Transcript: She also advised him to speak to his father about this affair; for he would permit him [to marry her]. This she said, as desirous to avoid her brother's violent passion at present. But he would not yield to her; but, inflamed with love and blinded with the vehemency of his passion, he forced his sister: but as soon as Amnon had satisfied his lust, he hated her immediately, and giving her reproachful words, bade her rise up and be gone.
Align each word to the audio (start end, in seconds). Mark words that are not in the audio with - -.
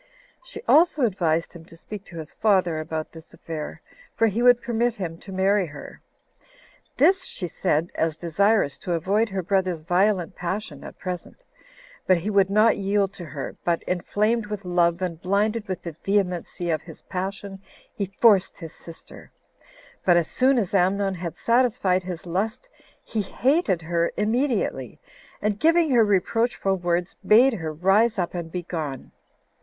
She 0.43 0.63
also 0.67 1.03
advised 1.05 1.53
him 1.53 1.63
to 1.65 1.77
speak 1.77 2.03
to 2.05 2.17
his 2.17 2.33
father 2.33 2.79
about 2.79 3.11
this 3.11 3.35
affair; 3.35 3.83
for 4.15 4.25
he 4.25 4.41
would 4.41 4.59
permit 4.59 4.95
him 4.95 5.19
[to 5.19 5.31
marry 5.31 5.67
her]. 5.67 6.01
This 6.97 7.23
she 7.23 7.47
said, 7.47 7.91
as 7.93 8.17
desirous 8.17 8.79
to 8.79 8.93
avoid 8.93 9.29
her 9.29 9.43
brother's 9.43 9.81
violent 9.81 10.35
passion 10.35 10.83
at 10.83 10.97
present. 10.97 11.43
But 12.07 12.17
he 12.17 12.31
would 12.31 12.49
not 12.49 12.77
yield 12.79 13.13
to 13.13 13.25
her; 13.25 13.55
but, 13.63 13.83
inflamed 13.83 14.47
with 14.47 14.65
love 14.65 15.03
and 15.03 15.21
blinded 15.21 15.67
with 15.67 15.83
the 15.83 15.95
vehemency 16.03 16.71
of 16.71 16.81
his 16.81 17.03
passion, 17.03 17.61
he 17.93 18.07
forced 18.07 18.57
his 18.57 18.73
sister: 18.73 19.31
but 20.03 20.17
as 20.17 20.27
soon 20.27 20.57
as 20.57 20.73
Amnon 20.73 21.13
had 21.13 21.35
satisfied 21.35 22.01
his 22.01 22.25
lust, 22.25 22.69
he 23.03 23.21
hated 23.21 23.83
her 23.83 24.11
immediately, 24.17 24.99
and 25.43 25.59
giving 25.59 25.91
her 25.91 26.03
reproachful 26.03 26.77
words, 26.77 27.15
bade 27.23 27.53
her 27.53 27.71
rise 27.71 28.17
up 28.17 28.33
and 28.33 28.51
be 28.51 28.63
gone. 28.63 29.11